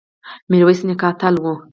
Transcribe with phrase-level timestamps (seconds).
[0.49, 1.45] میرویس نیکه اتل و